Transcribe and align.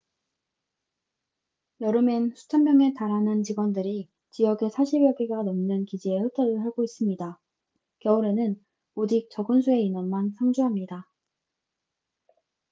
여름엔 1.81 2.33
수천 2.35 2.63
명의 2.63 2.95
달하는 2.95 3.43
직원들이 3.43 4.09
지역에 4.31 4.67
사십여 4.67 5.13
개가 5.13 5.43
넘는 5.43 5.85
기지에 5.85 6.17
흩어져 6.17 6.57
살고 6.57 6.83
있습니다 6.83 7.39
겨울에는 7.99 8.65
오직 8.95 9.29
적은 9.29 9.61
수의 9.61 9.85
인원만 9.85 10.31
상주합니다 10.39 11.07